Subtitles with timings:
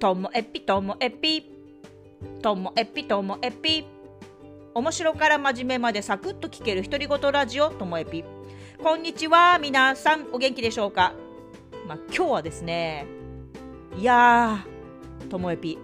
[0.00, 1.44] ともえぴともえぴ。
[2.40, 3.84] ともえぴともえぴ。
[4.72, 8.24] 面白から真面目までサクッと聞ける独り言ラジオともえぴ。
[8.82, 10.28] こんにちは皆さん。
[10.32, 11.12] お元気でしょうか？
[11.86, 13.04] まあ、今日はですね
[13.98, 14.64] いや
[15.28, 15.76] ともえぴ。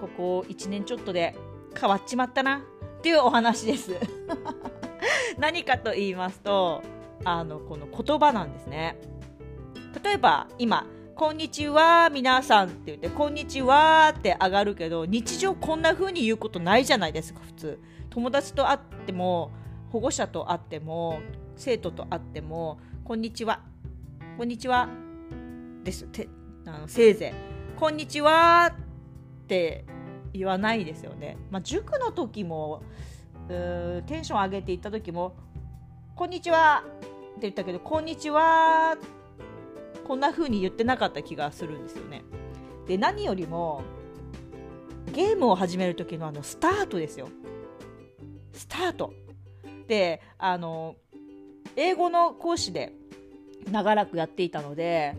[0.00, 1.36] ここ1年ちょっとで
[1.78, 2.62] 変わっちまったな
[3.00, 3.94] っていうお話です。
[5.36, 6.82] 何かと言いますと
[7.22, 8.98] あのこの言葉なんですね。
[10.02, 10.86] 例えば今
[11.16, 19.52] 「こんにちは皆さん」って言って「こんにちは」って上がるけど日常こんな風に言うことないじゃないですか普通友達と会っても
[19.92, 21.20] 保護者と会っても
[21.54, 23.60] 生徒と会っても「こんにちは」
[24.36, 24.88] 「こんにちは」
[25.84, 26.28] ですて
[26.66, 29.84] あのせいぜい「こんにちは」って
[30.32, 31.36] 言わないですよね。
[31.48, 32.82] まあ、塾の時も
[33.46, 35.36] テンション上げて行った時も
[36.16, 39.06] 「こんにちは」って言ったけど「こんにちはって」
[40.06, 42.22] こんな風に言ってなかった気がするんですよね。
[42.86, 43.82] で何よりも
[45.12, 47.28] ゲームを始める時のあのスタートですよ。
[48.52, 49.12] スタート。
[49.86, 50.96] であの
[51.76, 52.92] 英語の講師で
[53.70, 55.16] 長らくやっていたので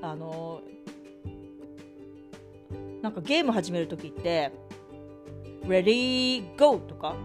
[0.00, 0.62] あの
[3.02, 4.52] なんかゲーム始める時って
[5.64, 7.16] 「Ready Go」とか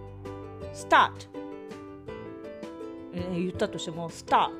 [0.74, 1.12] 「Start」
[3.14, 4.50] え、言ったとしても「Start」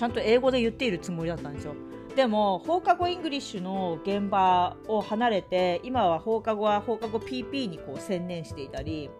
[0.00, 1.74] ちゃんと英語で言っているつもりだったんですよ。
[2.16, 9.10] でも放課後イングリッシュの現場を離れて今は放課後は放課後 PP にこう専念していたり、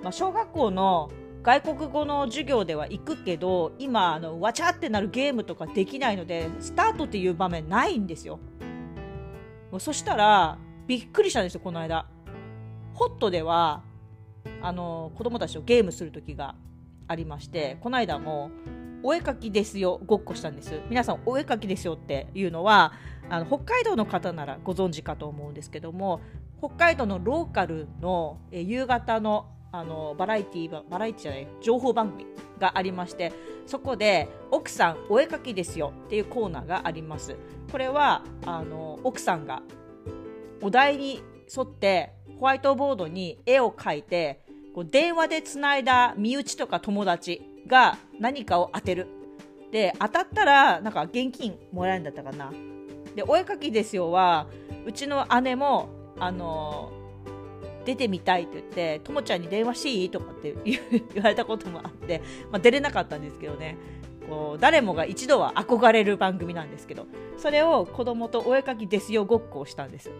[0.00, 1.10] まあ、小学校の
[1.42, 8.38] 外国語の授業では行くけど今あのわちゃってなるゲームとかできないのでスタートっていう場面ないんですよ。
[9.80, 10.56] そしたら
[10.86, 12.06] びっくりしたんですよこの間。
[12.94, 13.82] ホットでは
[14.60, 16.54] あの子供たちとゲームする時が
[17.08, 18.52] ありましてこの間も
[19.02, 20.80] お絵かきですよごっこしたんです。
[20.88, 22.92] 皆さんお絵かきですよっていうのは
[23.28, 26.20] あの北海道の方ならご存知かと思うんですけども
[26.58, 32.26] 北海道のローカルのえ夕方のあのバラエティーバラエティじゃない情報番組
[32.58, 33.32] がありまして
[33.66, 37.36] そこで「奥さんお絵かきですよ」っていうコーナーがあります。
[37.70, 39.62] これはあの奥さんが
[40.60, 41.22] お題に
[41.54, 49.06] 沿ってホワイトボードに絵を描いてこう電話でつないだ身内とか友達が何かを当てる。
[49.70, 52.52] で当たったらなんか現金もらえるんだったかな。
[53.14, 54.46] でお絵かきですよは
[54.86, 55.88] うちの姉も
[56.18, 56.92] あの
[57.84, 60.10] 出てみたいって言ってともちゃんに電話しいい？
[60.10, 63.76] とかって 言われたこともあって、まあ、出れなかったんですけどね。
[64.28, 67.06] こう誰もが一度は憧れる番組なんですけど。
[67.42, 70.12] それを子供とお絵かきですよごっこをしたんです。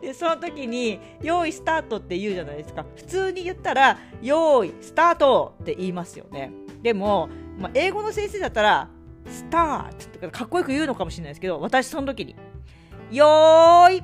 [0.00, 2.84] でその時に「用意スタート」って言うじゃないですか。
[2.96, 6.52] 普通に言ったら「用意スタート」って言いますよね。
[6.82, 8.88] でも、まあ、英語の先生だったら
[9.26, 12.34] 「スタート」とかかっこよく言うのかもしれないですけど私その時に
[13.10, 14.02] 「よーい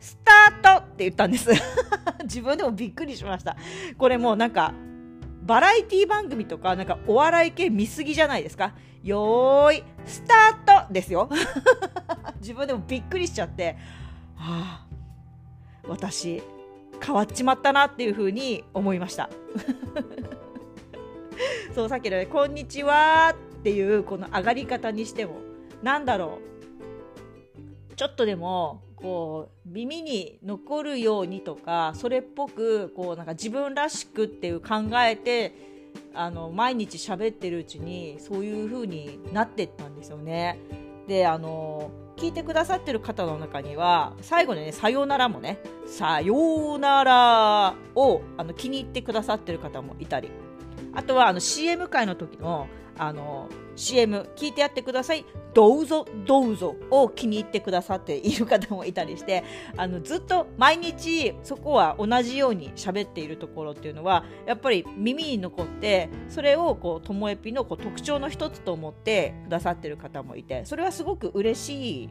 [0.00, 1.50] スタート!」って言ったんです。
[2.24, 3.56] 自分でもびっくりしました。
[3.98, 4.72] これもうなんか
[5.42, 8.74] バラエティ番組とかなんかお笑い系見すぎじゃないですか。
[9.04, 11.28] よーいスタートですよ。
[12.40, 13.76] 自分でもびっくりしちゃって。
[14.34, 14.85] はあ
[15.88, 16.42] 私
[17.04, 19.28] 変わっちまったなっていうふうに思いました
[21.74, 25.36] そうさっきの、ね「こんにちは」っていうこの上がり方にしても
[25.82, 26.38] なんだろ
[27.90, 34.74] うちょっとでもこう耳に残るようにとかそれっぽくこうなんか自分らしくっていう考
[35.06, 35.52] えて
[36.14, 40.58] あの毎日喋ってるうちにそういう風になってったんですよね。
[41.06, 50.30] であの聞いてくださってる方の中には最後にね「さようなら」もね「さようなら」をあの気に入ってくださってる方もいたり。
[50.96, 52.68] あとはあの CM 会の時の
[52.98, 59.44] あの CM 聞いてやってくださいどうぞどうぞを気に入ってくださっている方もいたりして
[59.76, 72.05] あのずっと毎日そこは同じように喋っているところっていうのはやっぱり耳に残ってそれをこうともえぴのこう特徴の一つと思ってくださってる方もいてそれはすごく嬉しい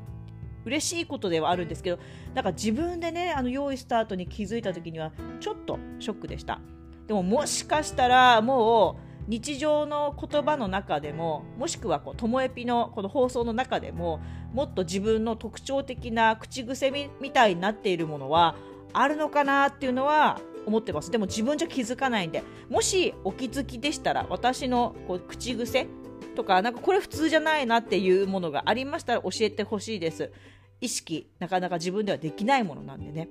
[0.65, 1.99] 嬉しいことではあるんですけど
[2.33, 6.59] なんか自分でねあの用意スタートに気づいた時にはちょっとショックでした。
[7.07, 14.19] でももしかしたらもう日常の言葉の中でももしくはこうともえぴのこの放送の中でも
[14.53, 16.91] もっと自分の特徴的な口癖
[17.21, 18.55] みたいになっているものは
[18.93, 21.11] あるのかなっていうのは思ってます。
[21.11, 25.87] でも自分じゃ気づかないんでもしお気づきでしたら私のこう口癖
[26.35, 30.31] とかなんかこれ普通じゃないなっていうものがありましたら教えてほしいです。
[30.81, 33.29] 意識なかなか自分ではできないものなんでね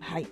[0.00, 0.26] はい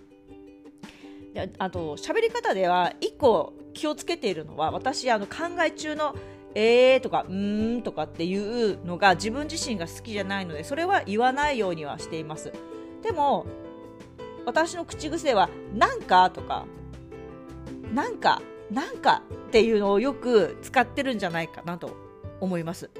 [1.34, 6.14] であと喋り方では1個気をつけているのは私あの考え中の
[6.54, 12.52] えーとか、うーんとかっていうのが自分自身が好きじゃないので、それは言わないようにはしています。
[13.02, 13.46] でも、
[14.46, 16.64] 私の口癖は、なんかとか、
[17.94, 18.40] なんか、
[18.70, 21.96] なんかっていうのをよく使ってるんじゃないかなと
[22.40, 22.90] 思います。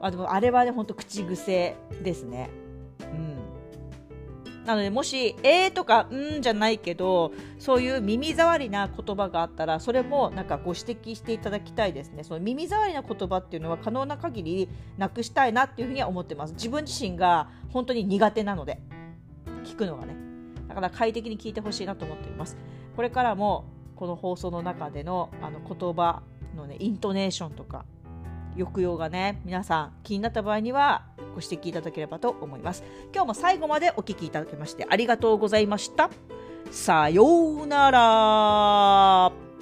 [0.00, 2.50] あでもあれはね、ほんと口癖ですね。
[3.00, 3.36] うん。
[4.66, 12.24] なのでもし「えー」とか「うん」じゃないけどそういう耳障りな言葉があったらそれもなんかご指摘していただきたいですね。
[12.24, 16.54] その耳障りな言葉っていうのは可能な限りなくしたいなっていうふうには思ってます。
[16.54, 18.80] 自分自身が本当に苦手なので
[19.64, 20.16] 聞くのがね。
[20.68, 22.56] だから快適に聞いてほしいなと思っています。
[22.96, 26.22] これからもこの放送の中でのあの言葉
[26.56, 27.84] のねイントネーションとか
[28.56, 31.04] 抑揚がね皆さん気になった場合には
[31.34, 32.82] ご指摘いただければと思います。
[33.14, 36.10] 今日も最後までお聴きいただきましてありがとうございました。
[36.70, 37.24] さよ
[37.62, 39.55] うなら。